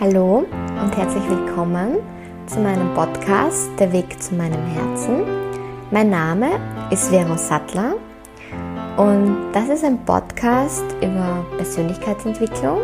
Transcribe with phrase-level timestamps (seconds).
[0.00, 0.46] Hallo
[0.82, 1.98] und herzlich willkommen
[2.46, 5.24] zu meinem Podcast Der Weg zu meinem Herzen.
[5.90, 6.58] Mein Name
[6.90, 7.96] ist Vero Sattler
[8.96, 12.78] und das ist ein Podcast über Persönlichkeitsentwicklung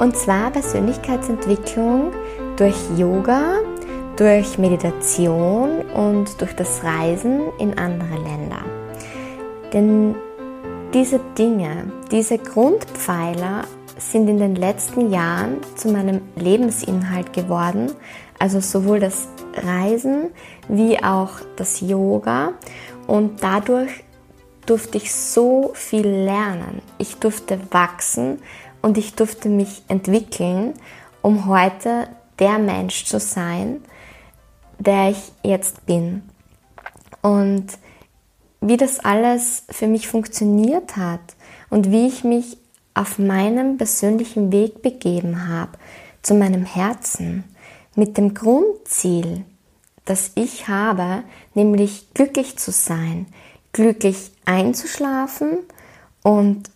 [0.00, 2.12] und zwar Persönlichkeitsentwicklung
[2.58, 3.60] durch Yoga,
[4.18, 8.62] durch Meditation und durch das Reisen in andere Länder.
[9.72, 10.14] Denn
[10.92, 13.64] diese Dinge, diese Grundpfeiler
[14.10, 17.92] sind in den letzten Jahren zu meinem Lebensinhalt geworden.
[18.38, 20.30] Also sowohl das Reisen
[20.68, 22.54] wie auch das Yoga.
[23.06, 24.04] Und dadurch
[24.66, 26.82] durfte ich so viel lernen.
[26.98, 28.38] Ich durfte wachsen
[28.80, 30.74] und ich durfte mich entwickeln,
[31.20, 32.08] um heute
[32.38, 33.82] der Mensch zu sein,
[34.78, 36.22] der ich jetzt bin.
[37.22, 37.66] Und
[38.60, 41.20] wie das alles für mich funktioniert hat
[41.70, 42.58] und wie ich mich
[42.94, 45.72] auf meinem persönlichen Weg begeben habe,
[46.22, 47.44] zu meinem Herzen,
[47.94, 49.44] mit dem Grundziel,
[50.04, 51.22] das ich habe,
[51.54, 53.26] nämlich glücklich zu sein,
[53.72, 55.58] glücklich einzuschlafen
[56.22, 56.70] und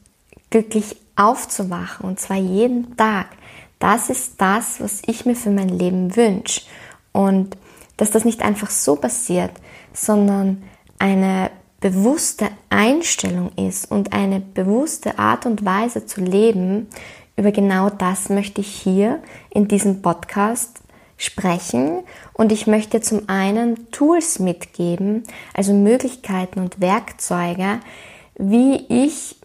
[0.50, 3.28] glücklich aufzuwachen, und zwar jeden Tag.
[3.78, 6.62] Das ist das, was ich mir für mein Leben wünsche.
[7.12, 7.56] Und
[7.96, 9.52] dass das nicht einfach so passiert,
[9.92, 10.62] sondern
[10.98, 16.88] eine bewusste Einstellung ist und eine bewusste Art und Weise zu leben,
[17.36, 20.80] über genau das möchte ich hier in diesem Podcast
[21.18, 22.02] sprechen.
[22.32, 27.80] Und ich möchte zum einen Tools mitgeben, also Möglichkeiten und Werkzeuge,
[28.38, 29.36] wie ich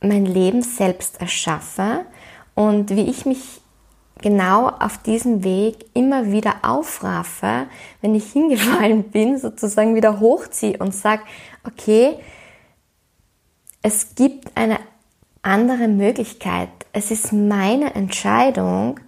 [0.00, 2.04] mein Leben selbst erschaffe
[2.54, 3.60] und wie ich mich
[4.24, 7.66] genau auf diesem Weg immer wieder aufraffe,
[8.00, 11.22] wenn ich hingefallen bin, sozusagen wieder hochziehe und sage,
[11.64, 12.14] okay,
[13.82, 14.78] es gibt eine
[15.42, 16.70] andere Möglichkeit.
[16.94, 18.98] Es ist meine Entscheidung,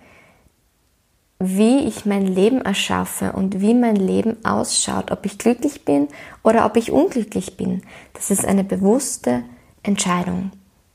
[1.38, 6.08] wie ich mein Leben erschaffe und wie mein Leben ausschaut, ob ich glücklich bin
[6.42, 7.82] oder ob ich unglücklich bin.
[8.12, 9.44] Das ist eine bewusste
[9.82, 10.50] Entscheidung.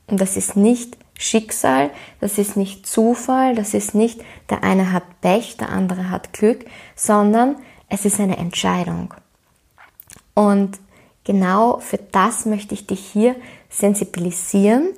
[0.06, 1.90] Und das ist nicht Schicksal,
[2.20, 6.64] das ist nicht Zufall, das ist nicht der eine hat Pech, der andere hat Glück,
[6.96, 7.56] sondern
[7.88, 9.14] es ist eine Entscheidung.
[10.34, 10.78] Und
[11.24, 13.36] genau für das möchte ich dich hier
[13.68, 14.88] sensibilisieren,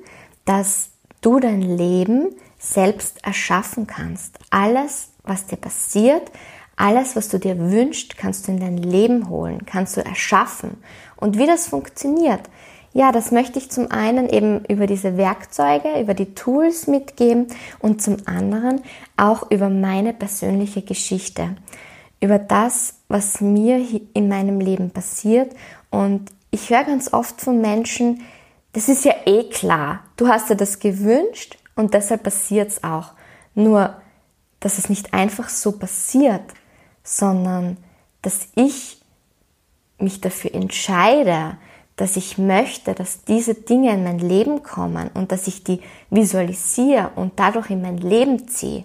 [0.45, 0.89] dass
[1.21, 4.39] du dein Leben selbst erschaffen kannst.
[4.49, 6.31] Alles, was dir passiert,
[6.75, 10.83] alles, was du dir wünschst, kannst du in dein Leben holen, kannst du erschaffen.
[11.15, 12.41] Und wie das funktioniert,
[12.95, 17.47] ja, das möchte ich zum einen eben über diese Werkzeuge, über die Tools mitgeben
[17.79, 18.83] und zum anderen
[19.17, 21.57] auch über meine persönliche Geschichte,
[22.21, 25.53] über das, was mir in meinem Leben passiert.
[25.89, 28.21] Und ich höre ganz oft von Menschen,
[28.71, 33.11] das ist ja eh klar, du hast dir das gewünscht und deshalb passiert es auch.
[33.55, 33.93] Nur,
[34.61, 36.43] dass es nicht einfach so passiert,
[37.03, 37.75] sondern
[38.21, 39.01] dass ich
[39.97, 41.57] mich dafür entscheide,
[41.95, 47.11] dass ich möchte, dass diese Dinge in mein Leben kommen und dass ich die visualisiere
[47.15, 48.83] und dadurch in mein Leben ziehe.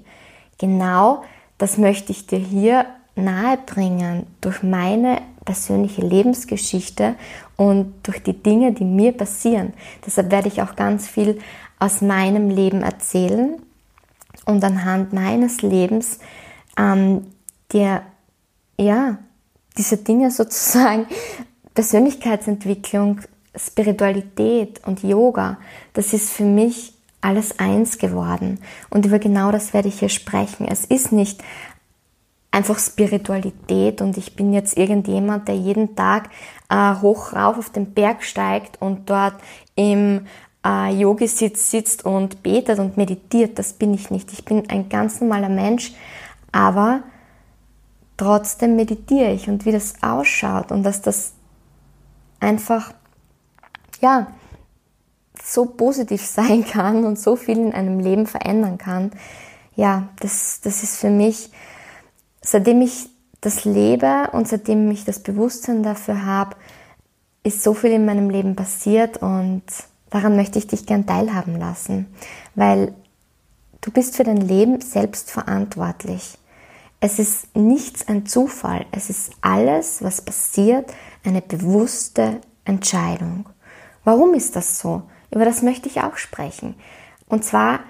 [0.59, 1.25] Genau
[1.59, 7.16] das möchte ich dir hier nahebringen durch meine persönliche Lebensgeschichte
[7.56, 9.75] und durch die Dinge, die mir passieren.
[10.06, 11.41] Deshalb werde ich auch ganz viel
[11.78, 13.60] aus meinem Leben erzählen
[14.44, 16.19] und anhand meines Lebens
[16.78, 17.26] ähm,
[17.72, 18.03] dir
[18.78, 19.19] ja
[19.76, 21.06] diese Dinge sozusagen
[21.75, 23.20] Persönlichkeitsentwicklung,
[23.54, 25.58] Spiritualität und Yoga,
[25.92, 28.60] das ist für mich alles eins geworden.
[28.88, 30.66] Und über genau das werde ich hier sprechen.
[30.66, 31.42] Es ist nicht
[32.50, 36.31] einfach Spiritualität und ich bin jetzt irgendjemand, der jeden Tag
[36.69, 39.34] äh, hoch rauf auf den Berg steigt und dort
[39.76, 40.26] im
[40.64, 43.58] äh, Yogi-Sitz sitzt und betet und meditiert.
[43.58, 44.32] Das bin ich nicht.
[44.32, 45.92] Ich bin ein ganz normaler Mensch,
[46.50, 47.02] aber
[48.16, 51.34] trotzdem meditiere ich und wie das ausschaut und dass das
[52.40, 52.92] einfach,
[54.00, 54.28] ja,
[55.42, 59.12] so positiv sein kann und so viel in einem Leben verändern kann.
[59.76, 61.50] Ja, das, das ist für mich,
[62.42, 63.08] seitdem ich
[63.40, 66.56] das lebe und seitdem ich das Bewusstsein dafür habe,
[67.42, 69.62] ist so viel in meinem Leben passiert und
[70.10, 72.14] daran möchte ich dich gern teilhaben lassen,
[72.54, 72.94] weil
[73.81, 76.36] du bist für dein Leben selbst verantwortlich.
[77.00, 80.93] Es ist nichts ein Zufall, es ist alles, was passiert,
[81.25, 83.49] eine bewusste Entscheidung.
[84.05, 85.02] Warum ist das so?
[85.31, 86.75] Über das möchte ich auch sprechen.
[87.28, 87.81] Und zwar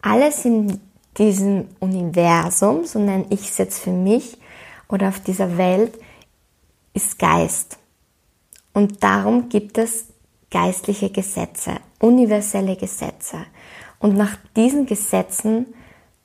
[0.00, 0.80] alles in
[1.18, 4.38] diesem Universum, so nenne ich es jetzt für mich,
[4.88, 5.98] oder auf dieser Welt,
[6.94, 7.78] ist Geist.
[8.72, 10.06] Und darum gibt es
[10.50, 13.46] geistliche Gesetze, universelle Gesetze.
[13.98, 15.66] Und nach diesen Gesetzen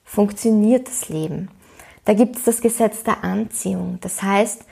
[0.03, 1.49] funktioniert das Leben.
[2.05, 3.99] Da gibt es das Gesetz der Anziehung.
[4.01, 4.63] Das heißt,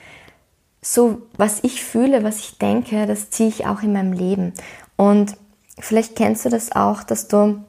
[0.92, 4.52] so was ich fühle, was ich denke, das ziehe ich auch in meinem Leben.
[4.94, 5.36] Und
[5.80, 7.64] vielleicht kennst du das auch, dass du,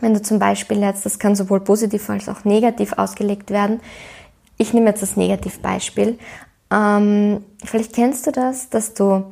[0.00, 3.80] wenn du zum Beispiel jetzt, das kann sowohl positiv als auch negativ ausgelegt werden.
[4.56, 6.18] Ich nehme jetzt das Negativbeispiel.
[6.70, 9.24] Ähm, vielleicht kennst du das, dass du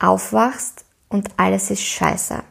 [0.00, 2.42] aufwachst und alles ist scheiße.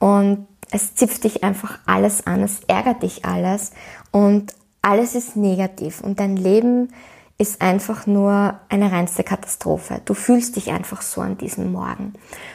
[0.00, 3.70] Und es zipft dich einfach alles an, es ärgert dich alles
[4.10, 4.52] und
[4.82, 6.88] alles ist negativ und dein Leben
[7.36, 10.00] ist einfach nur eine reinste Katastrophe.
[10.04, 12.12] Du fühlst dich einfach so an diesem Morgen.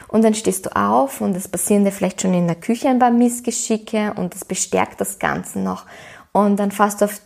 [0.07, 2.99] Und dann stehst du auf und es passieren dir vielleicht schon in der Küche ein
[2.99, 5.85] paar Missgeschicke und es bestärkt das Ganze noch.
[6.31, 7.21] Und dann fährst du auf,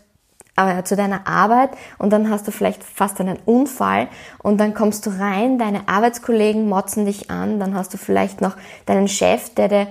[0.55, 4.07] äh, zu deiner Arbeit und dann hast du vielleicht fast einen Unfall
[4.41, 8.55] und dann kommst du rein, deine Arbeitskollegen motzen dich an, dann hast du vielleicht noch
[8.87, 9.87] deinen Chef, der dir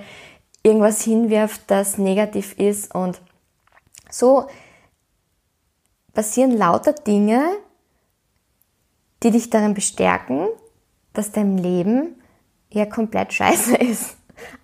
[0.63, 3.21] irgendwas hinwirft, das negativ ist und
[4.09, 4.47] so
[6.13, 7.43] passieren lauter Dinge,
[9.23, 10.47] die dich darin bestärken,
[11.13, 12.21] dass dein Leben
[12.69, 14.15] ja komplett scheiße ist.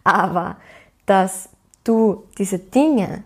[0.04, 0.58] Aber
[1.06, 1.50] dass
[1.84, 3.24] du diese Dinge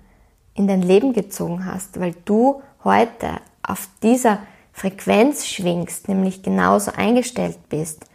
[0.54, 4.40] in dein Leben gezogen hast, weil du heute auf dieser
[4.72, 8.06] Frequenz schwingst, nämlich genauso eingestellt bist,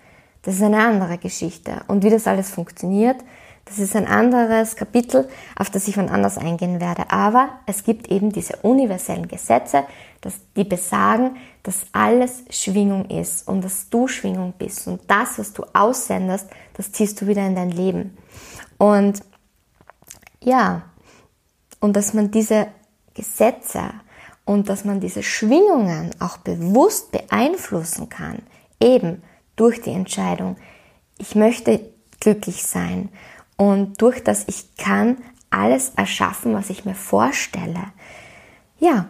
[0.43, 1.82] das ist eine andere Geschichte.
[1.88, 3.16] Und wie das alles funktioniert,
[3.69, 7.11] das ist ein anderes Kapitel, auf das ich von anders eingehen werde.
[7.11, 9.85] Aber es gibt eben diese universellen Gesetze,
[10.20, 14.88] dass die besagen, dass alles Schwingung ist und dass du Schwingung bist.
[14.88, 18.17] Und das, was du aussendest, das ziehst du wieder in dein Leben.
[18.79, 19.23] Und
[20.43, 20.82] ja,
[21.81, 22.69] und dass man diese
[23.15, 23.82] Gesetze
[24.44, 28.43] und dass man diese Schwingungen auch bewusst beeinflussen kann,
[28.81, 29.23] eben
[29.56, 30.56] durch die Entscheidung,
[31.19, 31.81] ich möchte
[32.20, 33.11] glücklich sein
[33.58, 35.19] und durch das ich kann
[35.50, 37.93] alles erschaffen, was ich mir vorstelle.
[38.78, 39.06] Ja,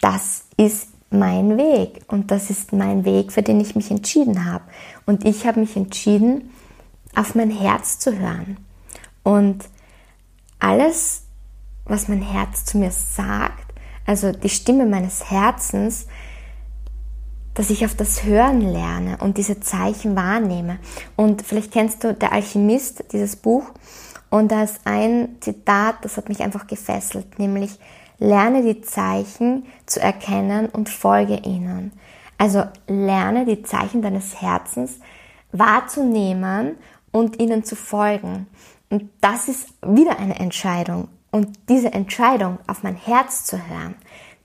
[0.00, 4.64] das ist mein Weg und das ist mein Weg, für den ich mich entschieden habe.
[5.06, 6.50] Und ich habe mich entschieden,
[7.14, 8.58] auf mein Herz zu hören.
[9.22, 9.64] Und
[10.58, 11.22] alles,
[11.86, 13.72] was mein Herz zu mir sagt,
[14.06, 16.06] also die Stimme meines Herzens,
[17.54, 20.78] dass ich auf das Hören lerne und diese Zeichen wahrnehme.
[21.16, 23.64] Und vielleicht kennst du Der Alchemist, dieses Buch.
[24.30, 27.78] Und da ist ein Zitat, das hat mich einfach gefesselt, nämlich
[28.18, 31.92] lerne die Zeichen zu erkennen und folge ihnen.
[32.38, 34.98] Also lerne die Zeichen deines Herzens
[35.52, 36.76] wahrzunehmen
[37.12, 38.48] und ihnen zu folgen.
[38.90, 41.08] Und das ist wieder eine Entscheidung.
[41.30, 43.94] Und diese Entscheidung, auf mein Herz zu hören,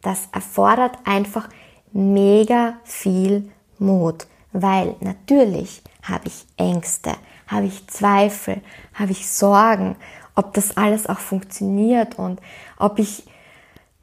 [0.01, 1.49] das erfordert einfach
[1.91, 7.13] mega viel Mut, weil natürlich habe ich Ängste,
[7.47, 8.61] habe ich Zweifel,
[8.93, 9.95] habe ich Sorgen,
[10.35, 12.39] ob das alles auch funktioniert und
[12.77, 13.23] ob ich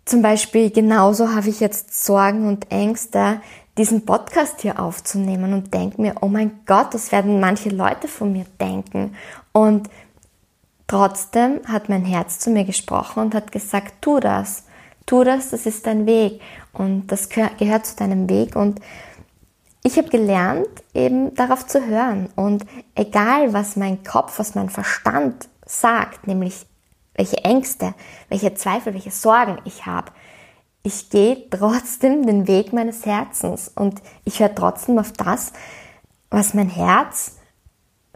[0.05, 3.41] zum Beispiel genauso habe ich jetzt Sorgen und Ängste,
[3.77, 8.33] diesen Podcast hier aufzunehmen und denke mir, oh mein Gott, das werden manche Leute von
[8.33, 9.15] mir denken.
[9.53, 9.91] Und
[10.87, 14.66] trotzdem hat mein Herz zu mir gesprochen und hat gesagt, tu das,
[15.07, 16.41] tu das, das ist dein Weg.
[16.73, 18.57] Und das gehört zu deinem Weg.
[18.57, 18.81] Und
[19.83, 22.29] ich habe gelernt, eben darauf zu hören.
[22.35, 26.67] Und egal, was mein Kopf, was mein Verstand sagt, nämlich
[27.15, 27.95] welche Ängste,
[28.29, 30.13] welche Zweifel, welche Sorgen ich habe,
[30.83, 35.53] ich gehe trotzdem den Weg meines Herzens und ich höre trotzdem auf das,
[36.31, 37.39] was mein Herz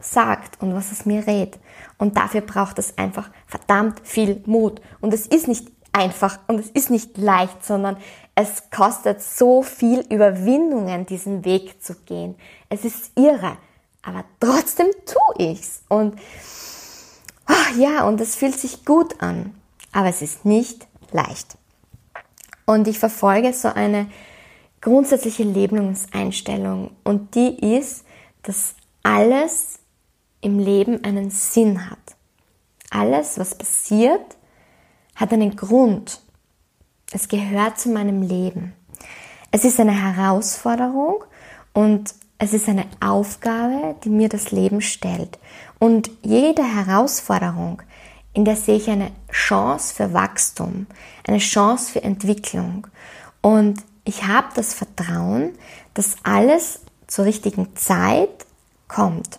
[0.01, 1.59] sagt und was es mir rät.
[1.99, 4.81] Und dafür braucht es einfach verdammt viel Mut.
[5.01, 7.97] Und es ist nicht einfach und es ist nicht leicht, sondern
[8.35, 12.37] es kostet so viel Überwindungen, diesen Weg zu gehen.
[12.69, 13.57] Es ist irre,
[14.03, 15.83] aber trotzdem tue ich's.
[15.89, 16.19] Und
[17.49, 19.55] oh ja, und es fühlt sich gut an,
[19.93, 21.59] aber es ist nicht leicht.
[22.67, 24.07] Und ich verfolge so eine
[24.81, 28.05] grundsätzliche Lebenseinstellung und die ist,
[28.43, 29.81] dass alles
[30.41, 31.99] im Leben einen Sinn hat.
[32.91, 34.37] Alles, was passiert,
[35.21, 36.21] hat einen Grund.
[37.13, 38.73] Es gehört zu meinem Leben.
[39.51, 41.25] Es ist eine Herausforderung
[41.75, 45.39] und es ist eine Aufgabe, die mir das Leben stellt.
[45.79, 47.83] Und jede Herausforderung,
[48.33, 50.87] in der sehe ich eine Chance für Wachstum,
[51.27, 52.87] eine Chance für Entwicklung.
[53.43, 55.53] Und ich habe das Vertrauen,
[55.93, 58.47] dass alles zur richtigen Zeit
[58.89, 59.39] kommt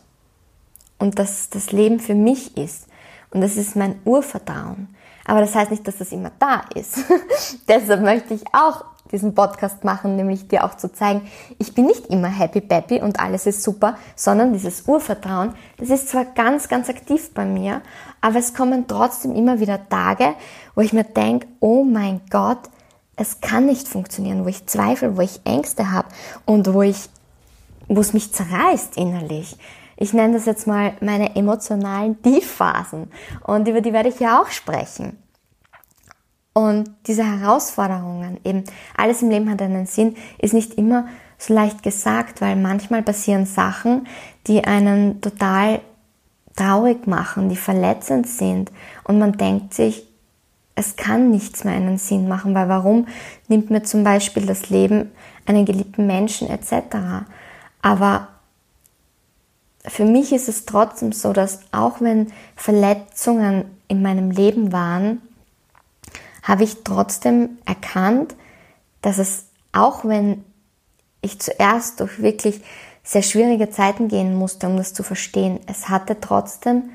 [1.00, 2.88] und dass das Leben für mich ist.
[3.32, 4.90] Und das ist mein Urvertrauen.
[5.26, 7.00] Aber das heißt nicht, dass das immer da ist.
[7.68, 11.22] Deshalb möchte ich auch diesen Podcast machen, nämlich dir auch zu zeigen,
[11.58, 16.10] ich bin nicht immer happy peppy und alles ist super, sondern dieses Urvertrauen, das ist
[16.10, 17.82] zwar ganz, ganz aktiv bei mir,
[18.22, 20.34] aber es kommen trotzdem immer wieder Tage,
[20.76, 22.70] wo ich mir denke, oh mein Gott,
[23.16, 26.08] es kann nicht funktionieren, wo ich zweifle, wo ich Ängste habe
[26.46, 27.10] und wo ich,
[27.88, 29.58] wo es mich zerreißt innerlich.
[30.02, 33.12] Ich nenne das jetzt mal meine emotionalen Tiefphasen
[33.44, 35.16] und über die werde ich ja auch sprechen.
[36.54, 38.64] Und diese Herausforderungen, eben
[38.98, 41.06] alles im Leben hat einen Sinn, ist nicht immer
[41.38, 44.08] so leicht gesagt, weil manchmal passieren Sachen,
[44.48, 45.82] die einen total
[46.56, 48.72] traurig machen, die verletzend sind
[49.04, 50.08] und man denkt sich,
[50.74, 53.08] es kann nichts mehr einen Sinn machen, weil warum
[53.50, 55.12] nimmt mir zum Beispiel das Leben
[55.46, 57.28] einen geliebten Menschen etc.
[57.84, 58.30] Aber
[59.86, 65.22] für mich ist es trotzdem so, dass auch wenn Verletzungen in meinem Leben waren,
[66.44, 68.36] habe ich trotzdem erkannt,
[69.02, 70.44] dass es, auch wenn
[71.22, 72.62] ich zuerst durch wirklich
[73.04, 76.90] sehr schwierige Zeiten gehen musste, um das zu verstehen, es hatte trotzdem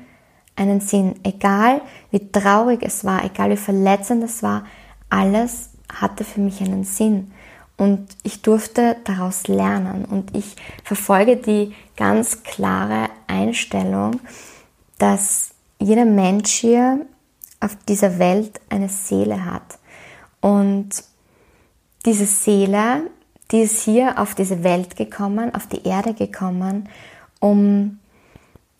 [0.55, 1.15] einen Sinn.
[1.23, 4.65] Egal wie traurig es war, egal wie verletzend es war,
[5.09, 7.31] alles hatte für mich einen Sinn.
[7.77, 10.05] Und ich durfte daraus lernen.
[10.05, 14.19] Und ich verfolge die ganz klare Einstellung,
[14.97, 17.05] dass jeder Mensch hier
[17.59, 19.77] auf dieser Welt eine Seele hat.
[20.41, 20.89] Und
[22.05, 23.09] diese Seele,
[23.51, 26.89] die ist hier auf diese Welt gekommen, auf die Erde gekommen,
[27.39, 27.99] um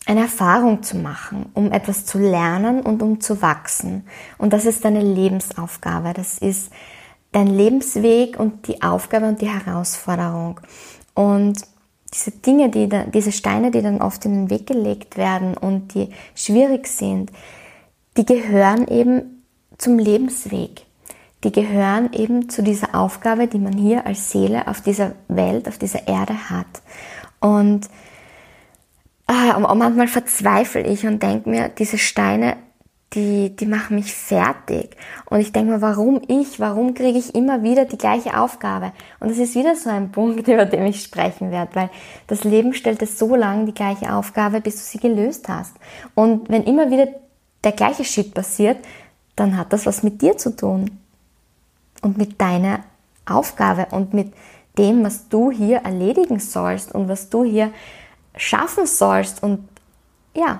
[0.05, 4.07] eine Erfahrung zu machen, um etwas zu lernen und um zu wachsen.
[4.37, 6.13] Und das ist deine Lebensaufgabe.
[6.13, 6.71] Das ist
[7.31, 10.59] dein Lebensweg und die Aufgabe und die Herausforderung.
[11.13, 11.61] Und
[12.13, 15.93] diese Dinge, die da, diese Steine, die dann oft in den Weg gelegt werden und
[15.93, 17.31] die schwierig sind,
[18.15, 19.43] die gehören eben
[19.77, 20.85] zum Lebensweg.
[21.43, 25.77] Die gehören eben zu dieser Aufgabe, die man hier als Seele auf dieser Welt, auf
[25.77, 26.65] dieser Erde hat.
[27.39, 27.87] Und
[29.27, 32.57] ah, manchmal verzweifle ich und denke mir, diese Steine,
[33.13, 34.97] die, die machen mich fertig.
[35.25, 36.59] Und ich denke mir, warum ich?
[36.59, 38.91] Warum kriege ich immer wieder die gleiche Aufgabe?
[39.19, 41.89] Und das ist wieder so ein Punkt, über den ich sprechen werde, weil
[42.27, 45.75] das Leben stellt es so lange die gleiche Aufgabe, bis du sie gelöst hast.
[46.15, 47.07] Und wenn immer wieder
[47.63, 48.77] der gleiche Shit passiert,
[49.35, 50.99] dann hat das was mit dir zu tun.
[52.01, 52.81] Und mit deiner
[53.25, 54.33] Aufgabe und mit
[54.77, 57.71] dem, was du hier erledigen sollst und was du hier
[58.35, 59.41] schaffen sollst.
[59.41, 59.67] Und
[60.35, 60.59] ja,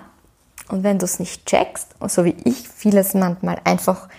[0.70, 4.10] und wenn du es nicht checkst, so wie ich vieles manchmal einfach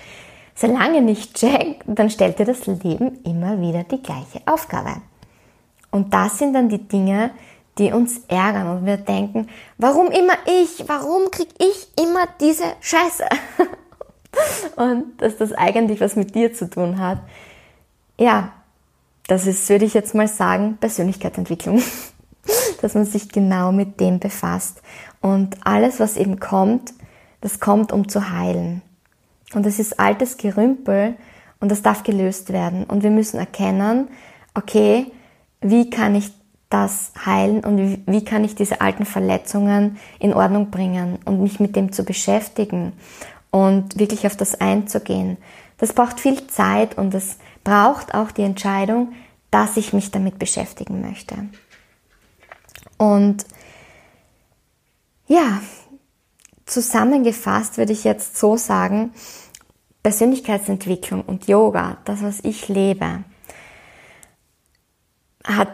[0.54, 5.00] sehr lange nicht check, dann stellt dir das Leben immer wieder die gleiche Aufgabe.
[5.90, 7.30] Und das sind dann die Dinge,
[7.78, 10.88] die uns ärgern und wir denken, warum immer ich?
[10.88, 13.24] Warum krieg ich immer diese Scheiße?
[14.76, 17.18] und dass das eigentlich was mit dir zu tun hat.
[18.18, 18.52] Ja,
[19.28, 21.82] das ist, würde ich jetzt mal sagen, Persönlichkeitsentwicklung.
[22.80, 24.82] dass man sich genau mit dem befasst.
[25.20, 26.92] Und alles, was eben kommt,
[27.40, 28.82] das kommt, um zu heilen.
[29.54, 31.16] Und das ist altes Gerümpel
[31.60, 32.84] und das darf gelöst werden.
[32.84, 34.08] Und wir müssen erkennen,
[34.54, 35.06] okay,
[35.60, 36.30] wie kann ich
[36.70, 41.76] das heilen und wie, kann ich diese alten Verletzungen in Ordnung bringen und mich mit
[41.76, 42.92] dem zu beschäftigen
[43.50, 45.38] und wirklich auf das einzugehen.
[45.78, 49.12] Das braucht viel Zeit und es braucht auch die Entscheidung,
[49.50, 51.36] dass ich mich damit beschäftigen möchte.
[52.98, 53.46] Und
[55.28, 55.62] ja,
[56.66, 59.12] zusammengefasst würde ich jetzt so sagen,
[60.02, 63.24] Persönlichkeitsentwicklung und Yoga, das, was ich lebe,
[65.44, 65.68] hat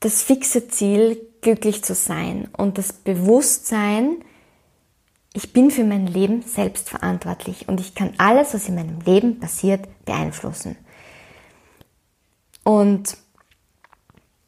[0.00, 4.24] das fixe Ziel, glücklich zu sein und das Bewusstsein,
[5.34, 9.38] ich bin für mein Leben selbst verantwortlich und ich kann alles, was in meinem Leben
[9.38, 10.76] passiert, beeinflussen.
[12.64, 13.16] Und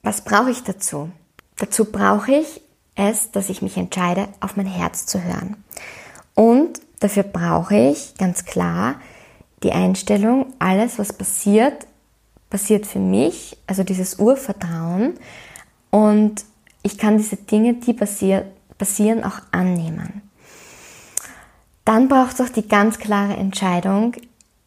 [0.02, 1.10] was brauche ich dazu?
[1.56, 2.60] Dazu brauche ich
[2.94, 5.62] es, dass ich mich entscheide, auf mein Herz zu hören.
[6.34, 8.96] Und dafür brauche ich ganz klar
[9.62, 11.86] die Einstellung, alles, was passiert,
[12.48, 15.14] passiert für mich, also dieses Urvertrauen.
[15.90, 16.44] Und
[16.82, 18.46] ich kann diese Dinge, die passier
[18.78, 20.22] passieren, auch annehmen.
[21.84, 24.14] Dann braucht es auch die ganz klare Entscheidung,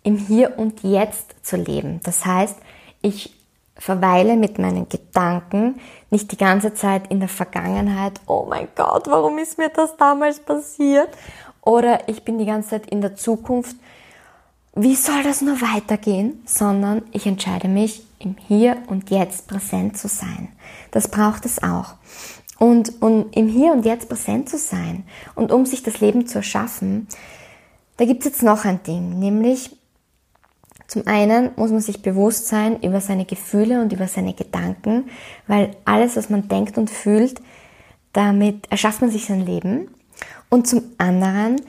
[0.04, 2.02] im Hier und Jetzt zu leben.
[2.04, 2.58] Das heißt,
[3.02, 3.34] ich
[3.76, 9.38] verweile mit meinen Gedanken nicht die ganze Zeit in der Vergangenheit, oh mein Gott, warum
[9.40, 11.10] ist mir das damals passiert?
[11.62, 13.76] Oder ich bin die ganze Zeit in der Zukunft,
[14.76, 16.42] wie soll das nur weitergehen?
[16.46, 20.50] Sondern ich entscheide mich, im Hier und Jetzt präsent zu sein.
[20.92, 21.96] Das braucht es auch.
[22.58, 25.04] Und um im Hier und Jetzt präsent zu sein
[25.36, 27.08] und um sich das Leben zu erschaffen,
[27.98, 29.78] da gibt es jetzt noch ein Ding, nämlich
[30.94, 35.10] Zum einen muss man sich bewusst sein über seine Gefühle und über seine Gedanken,
[35.48, 37.42] weil alles, was man denkt und fühlt,
[38.12, 39.88] damit erschafft man sich sein Leben.
[40.50, 41.60] Und zum anderen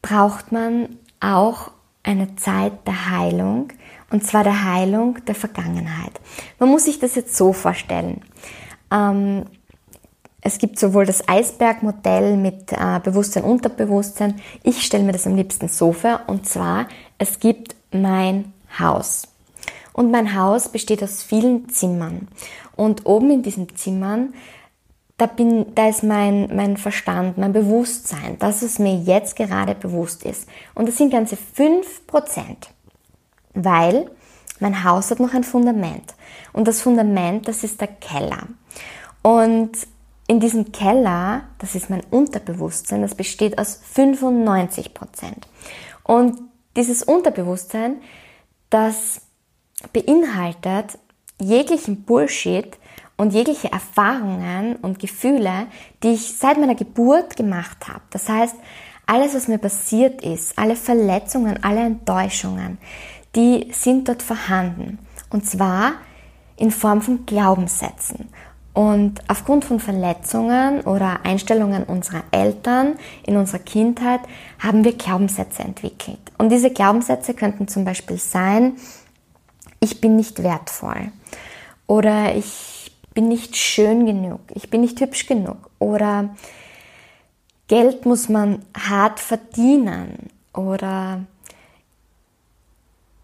[0.00, 3.68] braucht man auch eine Zeit der Heilung,
[4.10, 6.18] und zwar der Heilung der Vergangenheit.
[6.58, 8.22] Man muss sich das jetzt so vorstellen.
[8.90, 9.44] Ähm,
[10.40, 14.40] es gibt sowohl das Eisbergmodell mit äh, Bewusstsein, Unterbewusstsein.
[14.62, 16.22] Ich stelle mir das am liebsten so vor.
[16.28, 16.88] Und zwar,
[17.18, 19.28] es gibt mein Haus.
[19.92, 22.28] Und mein Haus besteht aus vielen Zimmern.
[22.76, 24.34] Und oben in diesen Zimmern,
[25.16, 30.24] da, bin, da ist mein, mein Verstand, mein Bewusstsein, dass es mir jetzt gerade bewusst
[30.24, 30.48] ist.
[30.74, 31.82] Und das sind ganze 5%.
[33.54, 34.08] Weil
[34.60, 36.14] mein Haus hat noch ein Fundament.
[36.52, 38.46] Und das Fundament, das ist der Keller.
[39.22, 39.72] Und
[40.28, 45.48] in diesem Keller, das ist mein Unterbewusstsein, das besteht aus 95 Prozent.
[46.04, 46.38] Und
[46.78, 47.96] dieses Unterbewusstsein,
[48.70, 49.20] das
[49.92, 50.98] beinhaltet
[51.40, 52.78] jeglichen Bullshit
[53.16, 55.66] und jegliche Erfahrungen und Gefühle,
[56.02, 58.02] die ich seit meiner Geburt gemacht habe.
[58.10, 58.54] Das heißt,
[59.06, 62.78] alles, was mir passiert ist, alle Verletzungen, alle Enttäuschungen,
[63.34, 64.98] die sind dort vorhanden.
[65.30, 65.94] Und zwar
[66.56, 68.28] in Form von Glaubenssätzen.
[68.78, 74.20] Und aufgrund von Verletzungen oder Einstellungen unserer Eltern in unserer Kindheit
[74.60, 76.20] haben wir Glaubenssätze entwickelt.
[76.38, 78.76] Und diese Glaubenssätze könnten zum Beispiel sein,
[79.80, 81.10] ich bin nicht wertvoll
[81.88, 86.36] oder ich bin nicht schön genug, ich bin nicht hübsch genug oder
[87.66, 91.24] Geld muss man hart verdienen oder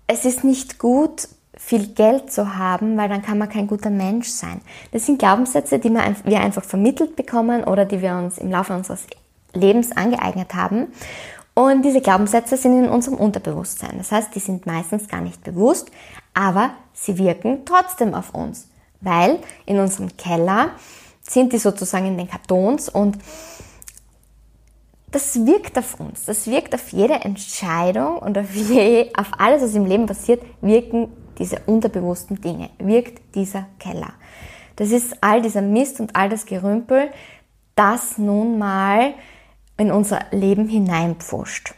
[0.08, 1.28] es ist nicht gut,
[1.64, 4.60] viel Geld zu haben, weil dann kann man kein guter Mensch sein.
[4.92, 9.06] Das sind Glaubenssätze, die wir einfach vermittelt bekommen oder die wir uns im Laufe unseres
[9.54, 10.88] Lebens angeeignet haben.
[11.54, 13.94] Und diese Glaubenssätze sind in unserem Unterbewusstsein.
[13.96, 15.90] Das heißt, die sind meistens gar nicht bewusst,
[16.34, 18.68] aber sie wirken trotzdem auf uns,
[19.00, 20.70] weil in unserem Keller
[21.22, 23.16] sind die sozusagen in den Kartons und
[25.12, 26.26] das wirkt auf uns.
[26.26, 31.08] Das wirkt auf jede Entscheidung und auf, je, auf alles, was im Leben passiert, wirken
[31.38, 34.12] diese unterbewussten Dinge, wirkt dieser Keller.
[34.76, 37.10] Das ist all dieser Mist und all das Gerümpel,
[37.74, 39.14] das nun mal
[39.76, 41.74] in unser Leben hineinpfuscht.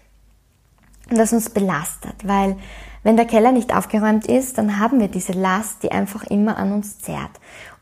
[1.11, 2.57] Und das uns belastet, weil
[3.03, 6.73] wenn der Keller nicht aufgeräumt ist, dann haben wir diese Last, die einfach immer an
[6.73, 7.31] uns zerrt.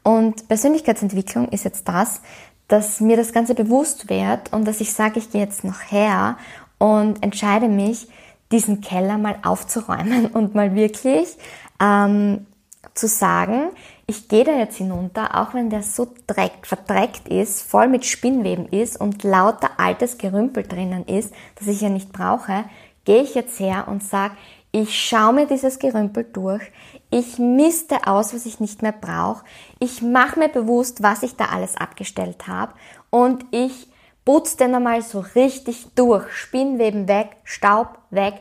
[0.03, 2.21] Und Persönlichkeitsentwicklung ist jetzt das,
[2.69, 6.37] dass mir das Ganze bewusst wird und dass ich sage, ich gehe jetzt noch her
[6.79, 8.09] und entscheide mich,
[8.55, 11.37] diesen Keller mal aufzuräumen und mal wirklich
[11.81, 12.47] ähm,
[12.95, 13.71] zu sagen,
[14.07, 18.69] ich gehe da jetzt hinunter, auch wenn der so dreckt, verdreckt ist, voll mit Spinnweben
[18.69, 22.65] ist und lauter altes Gerümpel drinnen ist, das ich ja nicht brauche,
[23.05, 24.35] gehe ich jetzt her und sage,
[24.71, 26.63] ich schaue mir dieses Gerümpel durch,
[27.11, 29.45] ich misste aus, was ich nicht mehr brauche,
[29.81, 32.73] ich mache mir bewusst, was ich da alles abgestellt habe
[33.11, 33.89] und ich
[34.25, 38.35] putze den einmal so richtig durch, Spinnweben weg, Staub weg,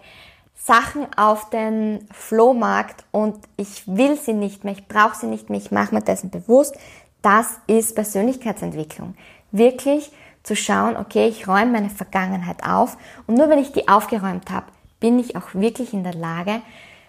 [0.56, 5.60] Sachen auf den Flohmarkt und ich will sie nicht mehr, ich brauche sie nicht mehr,
[5.60, 6.78] ich mache mir dessen bewusst.
[7.22, 9.16] Das ist Persönlichkeitsentwicklung.
[9.52, 10.12] Wirklich
[10.44, 14.68] zu schauen, okay, ich räume meine Vergangenheit auf und nur wenn ich die aufgeräumt habe,
[15.00, 16.62] bin ich auch wirklich in der Lage,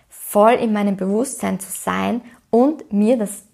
[0.09, 3.45] voll in meinem Bewusstsein zu sein und mir das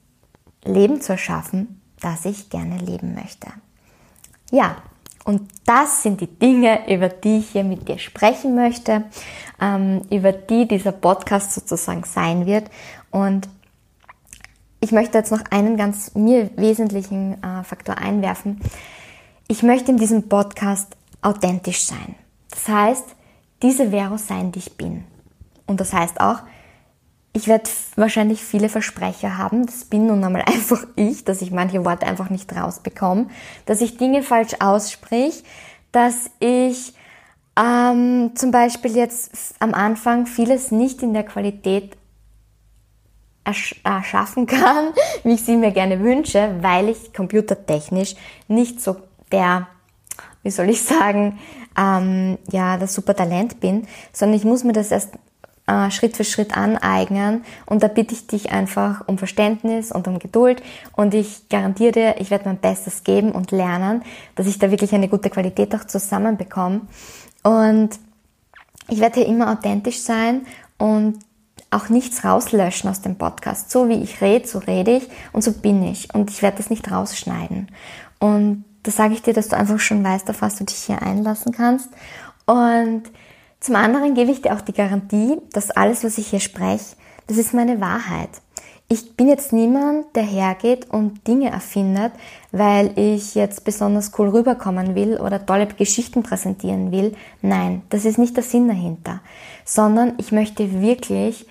[0.64, 3.48] Leben zu erschaffen, das ich gerne leben möchte.
[4.50, 4.76] Ja,
[5.24, 9.04] und das sind die Dinge, über die ich hier mit dir sprechen möchte,
[9.60, 12.70] ähm, über die dieser Podcast sozusagen sein wird.
[13.10, 13.48] Und
[14.80, 18.60] ich möchte jetzt noch einen ganz mir wesentlichen äh, Faktor einwerfen.
[19.46, 22.14] Ich möchte in diesem Podcast authentisch sein.
[22.48, 23.04] Das heißt,
[23.62, 25.04] diese Vero sein, die ich bin.
[25.66, 26.38] Und das heißt auch,
[27.32, 29.66] ich werde wahrscheinlich viele Versprecher haben.
[29.66, 33.26] Das bin nun einmal einfach ich, dass ich manche Worte einfach nicht rausbekomme,
[33.66, 35.44] dass ich Dinge falsch aussprich,
[35.92, 36.94] dass ich
[37.58, 41.96] ähm, zum Beispiel jetzt am Anfang vieles nicht in der Qualität
[43.84, 44.92] erschaffen kann,
[45.24, 48.14] wie ich sie mir gerne wünsche, weil ich computertechnisch
[48.48, 48.96] nicht so
[49.32, 49.66] der,
[50.42, 51.38] wie soll ich sagen,
[51.76, 55.14] ähm, ja, das super Talent bin, sondern ich muss mir das erst
[55.70, 57.44] äh, Schritt für Schritt aneignen.
[57.66, 60.62] Und da bitte ich dich einfach um Verständnis und um Geduld.
[60.96, 64.02] Und ich garantiere dir, ich werde mein Bestes geben und lernen,
[64.34, 66.82] dass ich da wirklich eine gute Qualität auch zusammenbekomme.
[67.44, 67.90] Und
[68.88, 70.42] ich werde hier immer authentisch sein
[70.76, 71.20] und
[71.70, 73.70] auch nichts rauslöschen aus dem Podcast.
[73.70, 76.12] So wie ich rede, so rede ich und so bin ich.
[76.12, 77.68] Und ich werde das nicht rausschneiden.
[78.18, 81.00] Und da sage ich dir, dass du einfach schon weißt, auf was du dich hier
[81.00, 81.90] einlassen kannst.
[82.46, 83.02] Und
[83.60, 86.96] Zum anderen gebe ich dir auch die Garantie, dass alles, was ich hier spreche,
[87.26, 88.30] das ist meine Wahrheit.
[88.88, 92.12] Ich bin jetzt niemand, der hergeht und Dinge erfindet,
[92.50, 97.14] weil ich jetzt besonders cool rüberkommen will oder tolle Geschichten präsentieren will.
[97.42, 99.20] Nein, das ist nicht der Sinn dahinter,
[99.64, 101.46] sondern ich möchte wirklich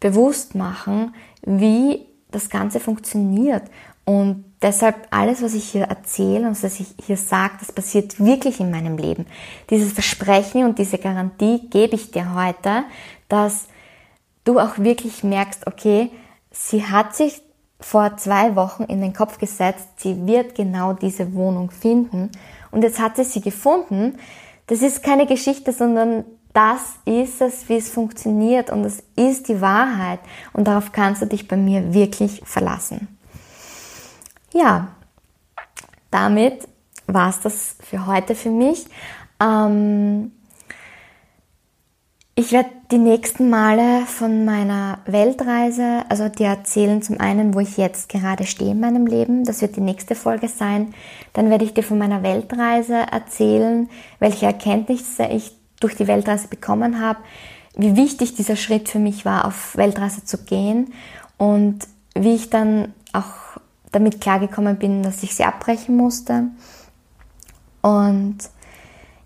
[0.00, 3.62] bewusst machen, wie das Ganze funktioniert.
[4.08, 8.58] Und deshalb alles, was ich hier erzähle und was ich hier sage, das passiert wirklich
[8.58, 9.26] in meinem Leben.
[9.68, 12.84] Dieses Versprechen und diese Garantie gebe ich dir heute,
[13.28, 13.66] dass
[14.44, 16.10] du auch wirklich merkst, okay,
[16.50, 17.42] sie hat sich
[17.80, 22.30] vor zwei Wochen in den Kopf gesetzt, sie wird genau diese Wohnung finden.
[22.70, 24.16] Und jetzt hat sie sie gefunden.
[24.68, 29.60] Das ist keine Geschichte, sondern das ist es, wie es funktioniert und das ist die
[29.60, 30.20] Wahrheit.
[30.54, 33.17] Und darauf kannst du dich bei mir wirklich verlassen.
[34.58, 34.88] Ja,
[36.10, 36.66] damit
[37.06, 38.86] war es das für heute für mich.
[39.40, 40.32] Ähm,
[42.34, 47.76] ich werde die nächsten Male von meiner Weltreise, also dir erzählen zum einen, wo ich
[47.76, 50.92] jetzt gerade stehe in meinem Leben, das wird die nächste Folge sein.
[51.34, 57.00] Dann werde ich dir von meiner Weltreise erzählen, welche Erkenntnisse ich durch die Weltreise bekommen
[57.00, 57.20] habe,
[57.76, 60.92] wie wichtig dieser Schritt für mich war, auf Weltreise zu gehen
[61.36, 63.60] und wie ich dann auch
[63.92, 66.44] damit klargekommen bin, dass ich sie abbrechen musste.
[67.82, 68.38] Und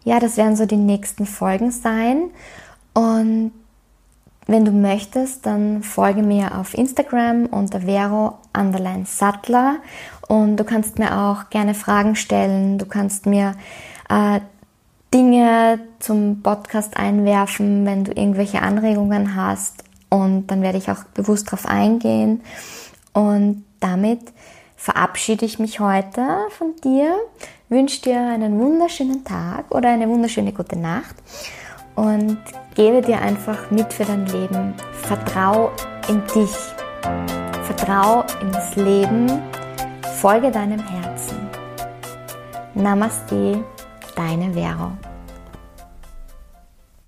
[0.04, 2.30] ja, das werden so die nächsten Folgen sein.
[2.94, 3.52] Und
[4.46, 9.76] wenn du möchtest, dann folge mir auf Instagram unter Vero Underline Sattler
[10.28, 12.78] und du kannst mir auch gerne Fragen stellen.
[12.78, 13.54] Du kannst mir
[14.08, 14.40] äh,
[15.14, 21.48] Dinge zum Podcast einwerfen, wenn du irgendwelche Anregungen hast und dann werde ich auch bewusst
[21.48, 22.42] darauf eingehen.
[23.12, 24.20] Und damit
[24.76, 27.16] verabschiede ich mich heute von dir,
[27.68, 31.14] wünsche dir einen wunderschönen Tag oder eine wunderschöne gute Nacht
[31.94, 32.38] und
[32.74, 34.74] gebe dir einfach mit für dein Leben.
[34.92, 35.70] Vertrau
[36.08, 36.56] in dich.
[37.64, 39.30] Vertrau in das Leben.
[40.20, 41.48] Folge deinem Herzen.
[42.74, 43.64] Namaste,
[44.16, 44.92] deine Vero.